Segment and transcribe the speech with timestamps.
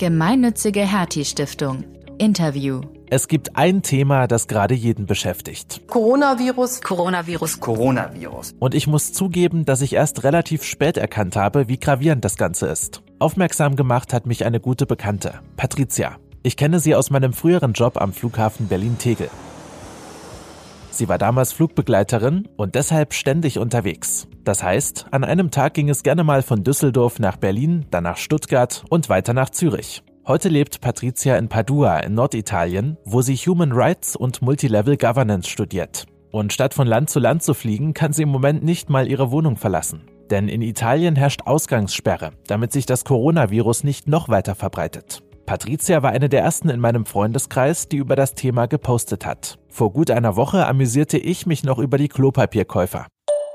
[0.00, 1.84] Gemeinnützige Hertie Stiftung.
[2.16, 2.80] Interview.
[3.10, 5.82] Es gibt ein Thema, das gerade jeden beschäftigt.
[5.88, 6.80] Coronavirus.
[6.80, 7.60] Coronavirus.
[7.60, 8.54] Coronavirus.
[8.58, 12.68] Und ich muss zugeben, dass ich erst relativ spät erkannt habe, wie gravierend das Ganze
[12.68, 13.02] ist.
[13.18, 16.16] Aufmerksam gemacht hat mich eine gute Bekannte, Patricia.
[16.42, 19.28] Ich kenne sie aus meinem früheren Job am Flughafen Berlin-Tegel.
[20.90, 24.28] Sie war damals Flugbegleiterin und deshalb ständig unterwegs.
[24.44, 28.16] Das heißt, an einem Tag ging es gerne mal von Düsseldorf nach Berlin, dann nach
[28.16, 30.02] Stuttgart und weiter nach Zürich.
[30.26, 36.06] Heute lebt Patricia in Padua in Norditalien, wo sie Human Rights und Multilevel Governance studiert.
[36.30, 39.30] Und statt von Land zu Land zu fliegen, kann sie im Moment nicht mal ihre
[39.30, 40.02] Wohnung verlassen.
[40.30, 45.22] Denn in Italien herrscht Ausgangssperre, damit sich das Coronavirus nicht noch weiter verbreitet.
[45.50, 49.58] Patricia war eine der ersten in meinem Freundeskreis, die über das Thema gepostet hat.
[49.68, 53.08] Vor gut einer Woche amüsierte ich mich noch über die Klopapierkäufer.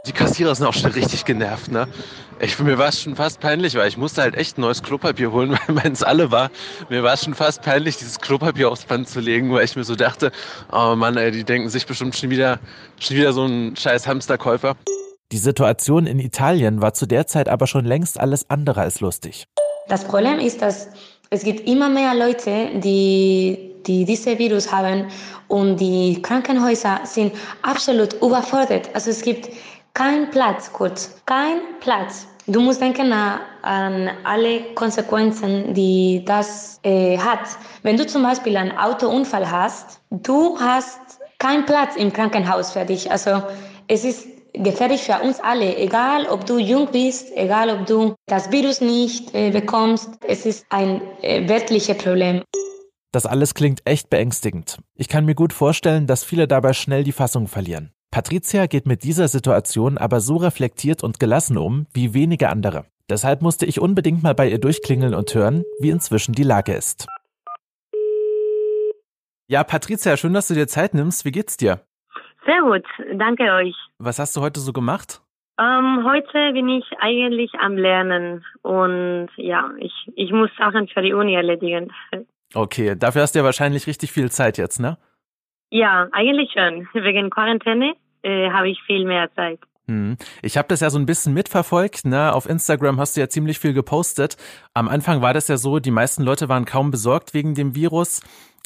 [0.05, 1.87] Die Kassierer sind auch schon richtig genervt, ne?
[2.41, 5.31] Ich, mir war es schon fast peinlich, weil ich musste halt echt ein neues Klopapier
[5.31, 6.51] holen, weil meins alle war.
[6.89, 9.85] Mir war es schon fast peinlich, dieses Klopapier aufs Band zu legen, weil ich mir
[9.85, 10.33] so dachte,
[10.73, 12.59] oh Mann, ey, die denken sich bestimmt schon wieder,
[12.99, 14.75] schon wieder so ein scheiß Hamsterkäufer.
[15.31, 19.45] Die Situation in Italien war zu der Zeit aber schon längst alles andere als lustig.
[19.87, 20.89] Das Problem ist, dass
[21.35, 25.07] es gibt immer mehr Leute, die, die diese Virus haben
[25.49, 28.89] und die Krankenhäuser sind absolut überfordert.
[28.93, 29.49] Also es gibt
[29.93, 32.25] keinen Platz, kurz, kein Platz.
[32.47, 37.39] Du musst denken an alle Konsequenzen, die das äh, hat.
[37.83, 40.99] Wenn du zum Beispiel einen Autounfall hast, du hast
[41.39, 43.11] keinen Platz im Krankenhaus für dich.
[43.11, 43.41] Also
[43.87, 48.51] es ist gefährlich für uns alle, egal ob du jung bist, egal ob du das
[48.51, 50.09] Virus nicht äh, bekommst.
[50.27, 52.43] Es ist ein äh, weltliches Problem.
[53.11, 54.79] Das alles klingt echt beängstigend.
[54.95, 57.91] Ich kann mir gut vorstellen, dass viele dabei schnell die Fassung verlieren.
[58.11, 62.85] Patricia geht mit dieser Situation aber so reflektiert und gelassen um wie wenige andere.
[63.09, 67.07] Deshalb musste ich unbedingt mal bei ihr durchklingeln und hören, wie inzwischen die Lage ist.
[69.47, 71.23] Ja, Patricia, schön, dass du dir Zeit nimmst.
[71.23, 71.81] Wie geht's dir?
[72.45, 72.85] Sehr gut,
[73.17, 73.75] danke euch.
[73.97, 75.21] Was hast du heute so gemacht?
[75.57, 81.13] Ähm, heute bin ich eigentlich am Lernen und ja, ich, ich muss Sachen für die
[81.13, 81.91] Uni erledigen.
[82.53, 84.97] Okay, dafür hast du ja wahrscheinlich richtig viel Zeit jetzt, ne?
[85.71, 86.87] Ja, eigentlich schon.
[87.03, 89.59] Wegen Quarantäne äh, habe ich viel mehr Zeit.
[89.87, 90.17] Hm.
[90.41, 92.05] Ich habe das ja so ein bisschen mitverfolgt.
[92.05, 92.33] Ne?
[92.33, 94.35] Auf Instagram hast du ja ziemlich viel gepostet.
[94.73, 98.21] Am Anfang war das ja so, die meisten Leute waren kaum besorgt wegen dem Virus.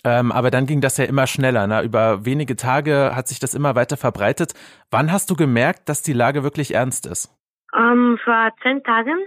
[0.05, 1.67] Ähm, aber dann ging das ja immer schneller.
[1.67, 1.83] Ne?
[1.83, 4.53] Über wenige Tage hat sich das immer weiter verbreitet.
[4.91, 7.29] Wann hast du gemerkt, dass die Lage wirklich ernst ist?
[7.73, 9.17] Um, ähm, vor zehn Tagen.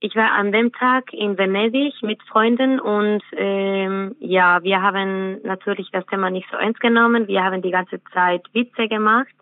[0.00, 5.90] Ich war an dem Tag in Venedig mit Freunden und ähm, ja, wir haben natürlich
[5.92, 7.28] das Thema nicht so ernst genommen.
[7.28, 9.32] Wir haben die ganze Zeit Witze gemacht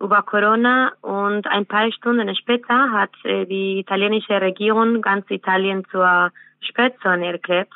[0.00, 6.30] über Corona und ein paar Stunden später hat äh, die italienische Regierung ganz Italien zur
[6.60, 7.68] Spätzone erklärt.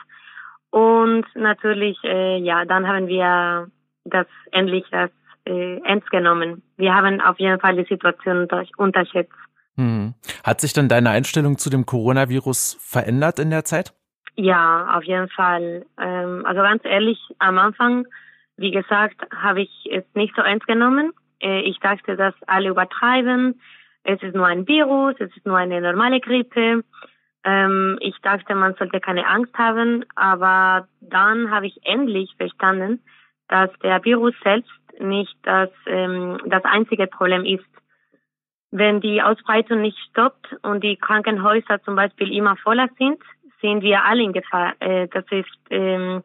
[0.72, 3.70] Und natürlich, äh, ja, dann haben wir
[4.04, 5.10] das endlich das
[5.44, 6.62] äh, ernst genommen.
[6.78, 9.34] Wir haben auf jeden Fall die Situation unterschätzt.
[9.76, 10.14] Hm.
[10.42, 13.92] Hat sich dann deine Einstellung zu dem Coronavirus verändert in der Zeit?
[14.34, 15.84] Ja, auf jeden Fall.
[16.00, 18.06] Ähm, also ganz ehrlich, am Anfang,
[18.56, 21.12] wie gesagt, habe ich es nicht so ernst genommen.
[21.42, 23.60] Äh, ich dachte, dass alle übertreiben.
[24.04, 26.82] Es ist nur ein Virus, es ist nur eine normale Grippe.
[27.44, 33.02] Ähm, ich dachte, man sollte keine Angst haben, aber dann habe ich endlich verstanden,
[33.48, 34.70] dass der Virus selbst
[35.00, 37.64] nicht das, ähm, das einzige Problem ist.
[38.70, 43.20] Wenn die Ausbreitung nicht stoppt und die Krankenhäuser zum Beispiel immer voller sind,
[43.60, 44.74] sind wir alle in Gefahr.
[44.80, 46.22] Äh, das ist ähm,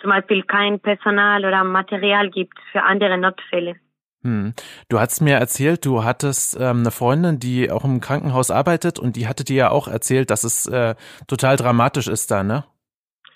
[0.00, 3.76] zum Beispiel kein Personal oder Material gibt für andere Notfälle.
[4.22, 4.52] Hm.
[4.90, 9.16] Du hast mir erzählt, du hattest ähm, eine Freundin, die auch im Krankenhaus arbeitet und
[9.16, 10.94] die hatte dir ja auch erzählt, dass es äh,
[11.26, 12.64] total dramatisch ist da, ne?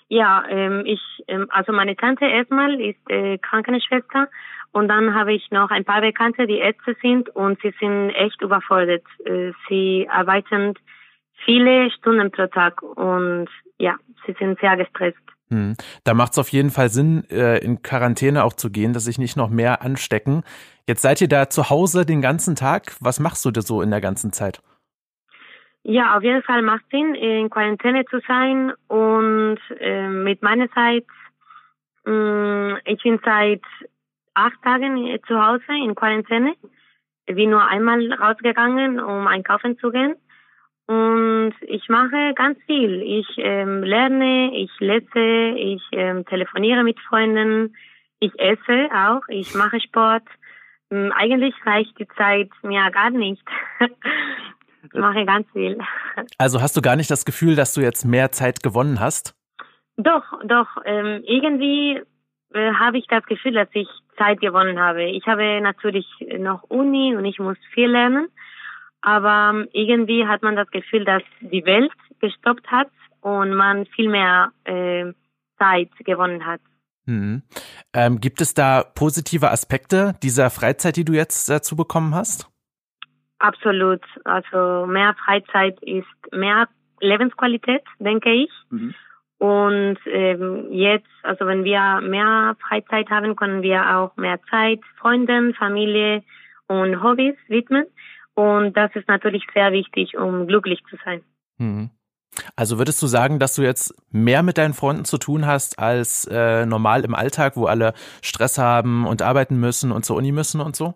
[0.07, 4.27] Ja, ähm, ich, ähm, also meine Tante erstmal ist äh, Krankenschwester
[4.71, 8.39] und dann habe ich noch ein paar Bekannte, die Ärzte sind und sie sind echt
[8.41, 9.03] überfordert.
[9.25, 10.75] Äh, sie arbeiten
[11.45, 13.47] viele Stunden pro Tag und
[13.79, 13.95] ja,
[14.27, 15.17] sie sind sehr gestresst.
[15.49, 15.75] Hm.
[16.03, 19.19] Da macht es auf jeden Fall Sinn, äh, in Quarantäne auch zu gehen, dass sich
[19.19, 20.43] nicht noch mehr anstecken.
[20.87, 22.95] Jetzt seid ihr da zu Hause den ganzen Tag.
[22.99, 24.61] Was machst du da so in der ganzen Zeit?
[25.83, 31.05] Ja, auf jeden Fall macht Sinn, in Quarantäne zu sein und äh, mit meiner Zeit,
[32.05, 33.61] mh, mm, ich bin seit
[34.33, 36.55] acht Tagen zu Hause in Quarantäne,
[37.27, 40.15] bin nur einmal rausgegangen, um einkaufen zu gehen.
[40.87, 43.01] Und ich mache ganz viel.
[43.01, 47.75] Ich ähm, lerne, ich lese, ich ähm, telefoniere mit Freunden,
[48.19, 50.23] ich esse auch, ich mache Sport.
[50.91, 53.43] Ähm, eigentlich reicht die Zeit mir gar nicht.
[53.79, 55.77] ich mache ganz viel.
[56.37, 59.35] Also hast du gar nicht das Gefühl, dass du jetzt mehr Zeit gewonnen hast?
[59.97, 60.67] Doch, doch.
[60.85, 62.01] Ähm, irgendwie
[62.53, 65.03] äh, habe ich das Gefühl, dass ich Zeit gewonnen habe.
[65.03, 66.05] Ich habe natürlich
[66.37, 68.27] noch Uni und ich muss viel lernen,
[69.05, 72.89] aber ähm, irgendwie hat man das Gefühl, dass die Welt gestoppt hat
[73.21, 75.13] und man viel mehr äh,
[75.59, 76.59] Zeit gewonnen hat.
[77.05, 77.43] Hm.
[77.93, 82.49] Ähm, gibt es da positive Aspekte dieser Freizeit, die du jetzt dazu bekommen hast?
[83.37, 84.01] Absolut.
[84.23, 86.67] Also mehr Freizeit ist mehr
[86.99, 88.49] Lebensqualität, denke ich.
[88.71, 88.95] Mhm.
[89.37, 95.53] Und ähm, jetzt, also wenn wir mehr Freizeit haben, können wir auch mehr Zeit Freunden,
[95.53, 96.23] Familie
[96.67, 97.85] und Hobbys widmen.
[98.35, 101.21] Und das ist natürlich sehr wichtig, um glücklich zu sein.
[101.57, 101.89] Mhm.
[102.55, 106.25] Also würdest du sagen, dass du jetzt mehr mit deinen Freunden zu tun hast als
[106.25, 110.59] äh, normal im Alltag, wo alle Stress haben und arbeiten müssen und zur Uni müssen
[110.59, 110.95] und so?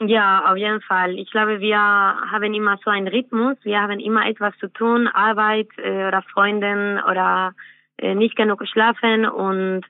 [0.00, 1.18] Ja, auf jeden Fall.
[1.18, 3.56] Ich glaube, wir haben immer so einen Rhythmus.
[3.62, 7.54] Wir haben immer etwas zu tun, Arbeit äh, oder Freunden oder
[7.96, 9.26] äh, nicht genug schlafen.
[9.26, 9.84] Und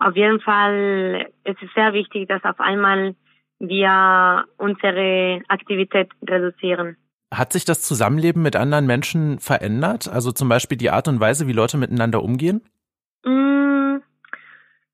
[0.00, 3.14] auf jeden Fall es ist sehr wichtig, dass auf einmal
[3.62, 6.96] wir unsere Aktivität reduzieren.
[7.32, 10.08] Hat sich das Zusammenleben mit anderen Menschen verändert?
[10.08, 12.60] Also zum Beispiel die Art und Weise, wie Leute miteinander umgehen?
[13.24, 13.98] Mm,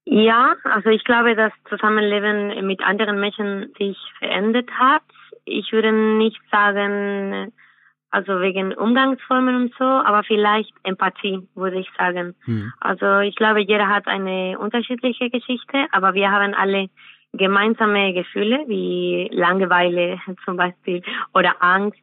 [0.05, 5.03] ja, also ich glaube, das Zusammenleben mit anderen Menschen sich verändert hat.
[5.47, 7.53] Ich würde nicht sagen,
[8.11, 12.35] also wegen Umgangsformen und so, aber vielleicht Empathie, würde ich sagen.
[12.44, 12.73] Hm.
[12.81, 16.88] Also ich glaube, jeder hat eine unterschiedliche Geschichte, aber wir haben alle
[17.32, 21.02] gemeinsame Gefühle wie Langeweile zum Beispiel
[21.34, 21.98] oder Angst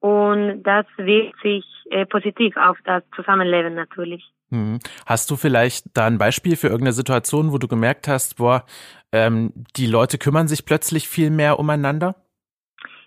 [0.00, 4.24] und das wirkt sich äh, positiv auf das Zusammenleben natürlich.
[4.50, 4.78] Mhm.
[5.06, 8.64] Hast du vielleicht da ein Beispiel für irgendeine Situation, wo du gemerkt hast, boah,
[9.12, 12.16] ähm, die Leute kümmern sich plötzlich viel mehr umeinander?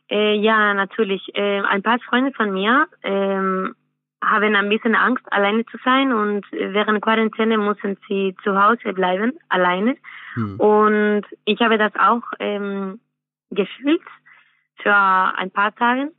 [0.10, 1.22] Äh, ja, natürlich.
[1.34, 3.76] Äh, ein paar Freunde von mir ähm,
[4.24, 9.34] haben ein bisschen Angst, alleine zu sein und während Quarantäne mussten sie zu Hause bleiben,
[9.50, 9.96] alleine.
[10.36, 10.60] Hm.
[10.60, 13.00] Und ich habe das auch ähm,
[13.52, 14.02] gefühlt
[14.82, 16.12] für ein paar Tage.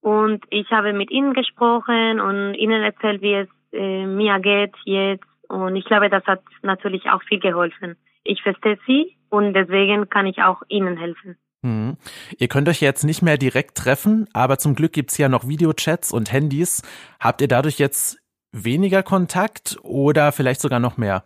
[0.00, 5.24] Und ich habe mit ihnen gesprochen und ihnen erzählt, wie es äh, mir geht jetzt.
[5.48, 7.96] Und ich glaube, das hat natürlich auch viel geholfen.
[8.24, 11.36] Ich verstehe sie und deswegen kann ich auch ihnen helfen.
[11.62, 11.96] Mhm.
[12.38, 16.12] Ihr könnt euch jetzt nicht mehr direkt treffen, aber zum Glück gibt's ja noch Videochats
[16.12, 16.82] und Handys.
[17.20, 18.18] Habt ihr dadurch jetzt
[18.52, 21.24] weniger Kontakt oder vielleicht sogar noch mehr?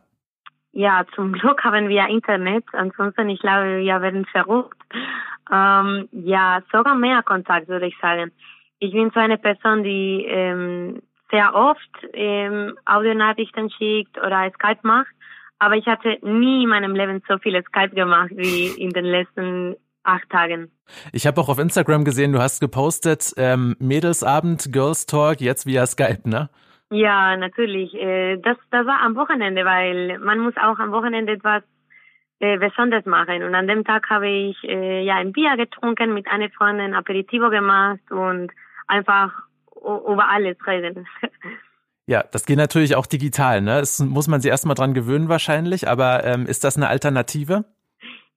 [0.72, 2.64] Ja, zum Glück haben wir Internet.
[2.72, 4.80] Ansonsten, ich glaube, wir werden verrückt.
[5.52, 8.32] Ähm, ja, sogar mehr Kontakt, würde ich sagen.
[8.78, 15.12] Ich bin so eine Person, die ähm, sehr oft ähm, Audionachrichten schickt oder Skype macht.
[15.58, 19.76] Aber ich hatte nie in meinem Leben so viele Skype gemacht wie in den letzten
[20.04, 20.70] acht Tagen.
[21.12, 25.86] Ich habe auch auf Instagram gesehen, du hast gepostet, ähm, Mädelsabend, Girls Talk, jetzt via
[25.86, 26.50] Skype, ne?
[26.90, 27.94] Ja, natürlich.
[27.94, 31.62] Äh, das, das war am Wochenende, weil man muss auch am Wochenende etwas
[32.40, 33.42] äh, Besonderes machen.
[33.42, 37.48] Und an dem Tag habe ich äh, ja ein Bier getrunken, mit einer Freundin Aperitivo
[37.48, 38.52] gemacht und
[38.88, 39.32] einfach
[39.76, 41.06] über alles reden.
[42.06, 43.78] Ja, das geht natürlich auch digital, ne?
[43.78, 47.64] Es muss man sich erstmal dran gewöhnen wahrscheinlich, aber ähm, ist das eine Alternative?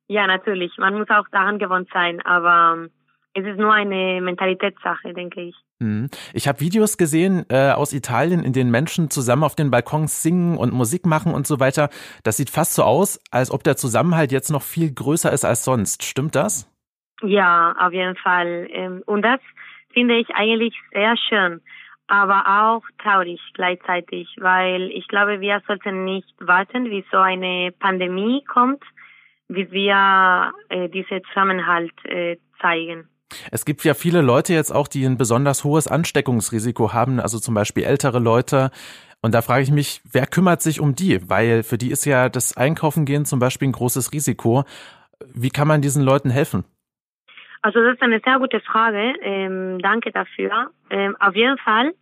[0.07, 0.72] Ja, natürlich.
[0.78, 2.90] Man muss auch daran gewohnt sein, aber ähm,
[3.34, 5.56] es ist nur eine Mentalitätssache, denke ich.
[5.80, 6.10] Mhm.
[6.34, 10.57] Ich habe Videos gesehen äh, aus Italien, in denen Menschen zusammen auf den Balkons singen
[10.57, 11.90] und Musik machen und so weiter.
[12.24, 15.66] Das sieht fast so aus, als ob der Zusammenhalt jetzt noch viel größer ist als
[15.66, 16.04] sonst.
[16.04, 16.71] Stimmt das?
[17.21, 18.68] Ja, auf jeden Fall.
[18.71, 19.40] Ähm, und das
[19.94, 21.62] finde ich eigentlich sehr schön,
[22.07, 28.44] aber auch traurig gleichzeitig, weil ich glaube, wir sollten nicht warten, wie so eine Pandemie
[28.45, 28.83] kommt,
[29.47, 33.09] bis wir äh, diesen Zusammenhalt äh, zeigen.
[33.52, 37.56] Es gibt ja viele Leute jetzt auch, die ein besonders hohes Ansteckungsrisiko haben, also zum
[37.56, 38.71] Beispiel ältere Leute.
[39.21, 41.30] Und da frage ich mich, wer kümmert sich um die?
[41.30, 44.64] Weil für die ist ja das Einkaufen gehen zum Beispiel ein großes Risiko.
[45.33, 46.64] Wie kann man diesen Leuten helfen?
[47.61, 49.16] Also das ist eine sehr gute Frage.
[49.21, 50.69] Ähm, danke dafür.
[50.92, 51.94] Ähm, auf jeden Fall.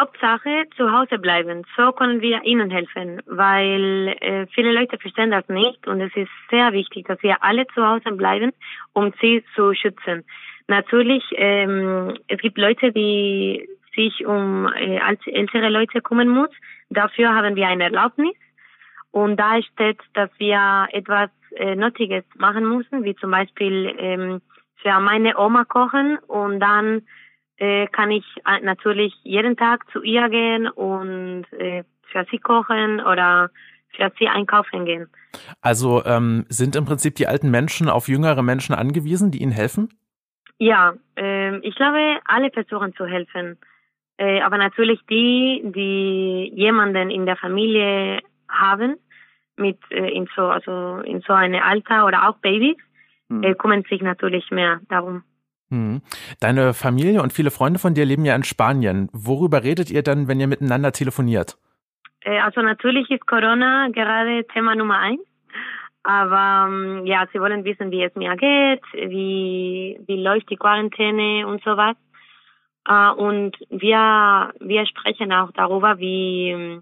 [0.00, 1.64] Hauptsache zu Hause bleiben.
[1.76, 6.30] So können wir ihnen helfen, weil äh, viele Leute verstehen das nicht und es ist
[6.50, 8.52] sehr wichtig, dass wir alle zu Hause bleiben,
[8.94, 10.24] um sie zu schützen.
[10.68, 16.50] Natürlich, ähm, es gibt Leute, die sich um äh, ältere Leute kümmern muss.
[16.88, 18.36] Dafür haben wir eine Erlaubnis
[19.10, 24.40] und da steht, dass wir etwas äh, Nötiges machen müssen, wie zum Beispiel ähm,
[24.76, 27.02] für meine Oma kochen und dann
[27.60, 33.00] äh, kann ich äh, natürlich jeden Tag zu ihr gehen und äh, für sie kochen
[33.00, 33.50] oder
[33.90, 35.08] für sie einkaufen gehen.
[35.60, 39.90] Also ähm, sind im Prinzip die alten Menschen auf jüngere Menschen angewiesen, die ihnen helfen?
[40.58, 43.58] Ja, äh, ich glaube, alle versuchen zu helfen.
[44.16, 48.96] Äh, aber natürlich die, die jemanden in der Familie haben,
[49.56, 52.76] mit äh, in so also in so einem Alter oder auch Babys,
[53.28, 53.42] hm.
[53.42, 55.24] äh, kümmern sich natürlich mehr darum.
[55.70, 56.02] Hm.
[56.40, 59.08] Deine Familie und viele Freunde von dir leben ja in Spanien.
[59.12, 61.56] Worüber redet ihr dann, wenn ihr miteinander telefoniert?
[62.22, 65.20] Äh, also natürlich ist Corona gerade Thema Nummer eins.
[66.02, 71.46] Aber ähm, ja, sie wollen wissen, wie es mir geht, wie, wie läuft die Quarantäne
[71.46, 71.96] und sowas.
[72.88, 76.80] Äh, und wir, wir sprechen auch darüber, wie,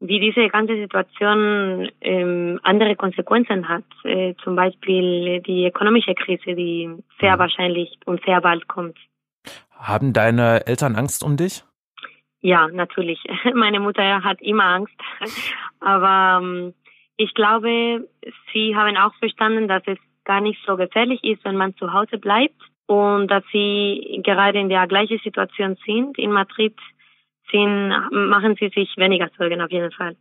[0.00, 3.84] wie diese ganze Situation ähm, andere Konsequenzen hat.
[4.04, 6.88] Äh, zum Beispiel die ökonomische Krise, die
[7.20, 7.38] sehr mhm.
[7.40, 8.96] wahrscheinlich und sehr bald kommt.
[9.70, 11.64] Haben deine Eltern Angst um dich?
[12.40, 13.20] Ja, natürlich.
[13.54, 14.94] Meine Mutter hat immer Angst.
[15.80, 16.74] Aber ähm,
[17.16, 18.08] ich glaube,
[18.52, 22.18] sie haben auch verstanden, dass es gar nicht so gefährlich ist, wenn man zu Hause
[22.18, 26.76] bleibt und dass sie gerade in der gleichen Situation sind in Madrid
[27.50, 27.88] sind,
[28.28, 30.16] machen sie sich weniger Sorgen auf jeden Fall.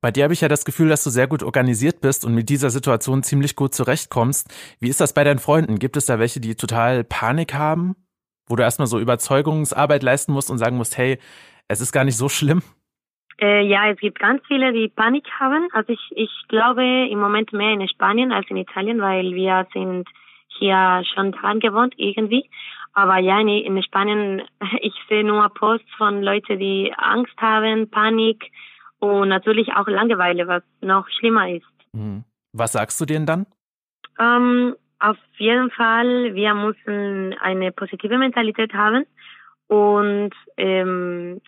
[0.00, 2.48] Bei dir habe ich ja das Gefühl, dass du sehr gut organisiert bist und mit
[2.48, 4.76] dieser Situation ziemlich gut zurechtkommst.
[4.80, 5.78] Wie ist das bei deinen Freunden?
[5.78, 7.94] Gibt es da welche, die total Panik haben?
[8.48, 11.18] Wo du erstmal so Überzeugungsarbeit leisten musst und sagen musst, hey,
[11.68, 12.62] es ist gar nicht so schlimm?
[13.40, 15.68] Äh, ja, es gibt ganz viele, die Panik haben.
[15.72, 20.08] Also ich, ich glaube im Moment mehr in Spanien als in Italien, weil wir sind
[20.58, 22.50] hier schon dran gewohnt irgendwie.
[22.94, 24.42] Aber ja, in, in Spanien,
[24.80, 28.50] ich sehe nur Posts von Leuten, die Angst haben, Panik
[28.98, 31.66] und natürlich auch Langeweile, was noch schlimmer ist.
[31.92, 32.24] Mhm.
[32.52, 33.46] Was sagst du denen dann?
[34.20, 39.04] Ähm, auf jeden Fall, wir müssen eine positive Mentalität haben
[39.66, 41.40] und ähm,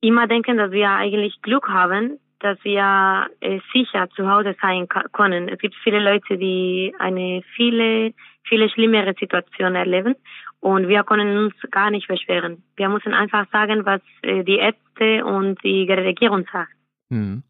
[0.00, 5.48] immer denken, dass wir eigentlich Glück haben, dass wir äh, sicher zu Hause sein können.
[5.48, 8.12] Es gibt viele Leute, die eine viele,
[8.42, 10.16] viele schlimmere Situation erleben
[10.62, 12.62] und wir können uns gar nicht beschweren.
[12.76, 16.70] Wir müssen einfach sagen, was äh, die Ärzte und die Regierung sagt.
[17.10, 17.42] Hm.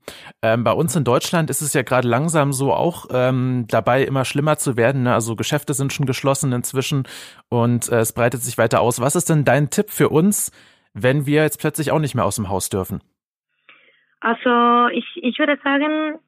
[0.43, 4.25] Ähm, bei uns in Deutschland ist es ja gerade langsam so auch ähm, dabei, immer
[4.25, 5.03] schlimmer zu werden.
[5.03, 5.13] Ne?
[5.13, 7.05] Also Geschäfte sind schon geschlossen inzwischen
[7.51, 8.99] und äh, es breitet sich weiter aus.
[8.99, 10.51] Was ist denn dein Tipp für uns,
[10.95, 13.03] wenn wir jetzt plötzlich auch nicht mehr aus dem Haus dürfen?
[14.21, 16.19] Also ich, ich würde sagen,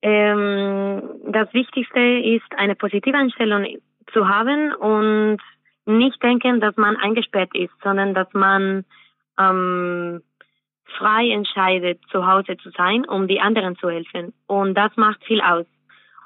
[0.00, 3.66] ähm, das Wichtigste ist, eine positive Einstellung
[4.14, 5.38] zu haben und
[5.88, 8.84] nicht denken, dass man eingesperrt ist, sondern dass man
[9.38, 10.22] ähm,
[10.96, 14.32] frei entscheidet, zu Hause zu sein, um die anderen zu helfen.
[14.46, 15.66] Und das macht viel aus.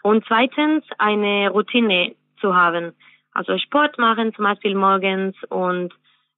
[0.03, 2.93] Und zweitens, eine Routine zu haben.
[3.33, 5.95] Also Sport machen, zum Beispiel morgens und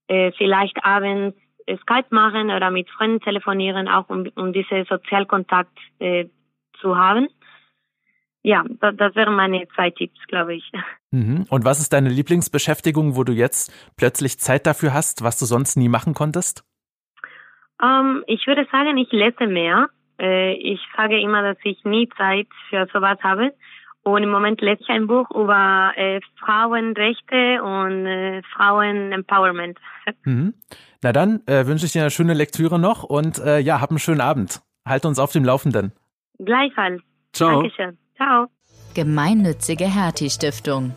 [0.09, 1.37] äh, vielleicht abends
[1.83, 6.27] Skype machen oder mit Freunden telefonieren, auch um, um diese Sozialkontakt äh,
[6.81, 7.29] zu haben.
[8.47, 10.71] Ja, das, wären meine zwei Tipps, glaube ich.
[11.11, 11.47] Mhm.
[11.49, 15.77] Und was ist deine Lieblingsbeschäftigung, wo du jetzt plötzlich Zeit dafür hast, was du sonst
[15.77, 16.63] nie machen konntest?
[17.83, 19.89] Ähm, ich würde sagen, ich lese mehr.
[20.21, 23.55] Äh, ich sage immer, dass ich nie Zeit für sowas habe.
[24.03, 29.79] Und im Moment lese ich ein Buch über äh, Frauenrechte und äh, Frauenempowerment.
[30.25, 30.53] Mhm.
[31.03, 34.21] Na dann äh, wünsche ich dir eine schöne Lektüre noch und ja, hab einen schönen
[34.21, 34.61] Abend.
[34.87, 35.93] Halt uns auf dem Laufenden.
[36.39, 37.01] Gleichfalls.
[37.33, 37.63] Ciao.
[37.63, 37.97] Dankeschön.
[38.17, 38.49] Ciao.
[38.95, 40.95] Gemeinnützige Hertie Stiftung.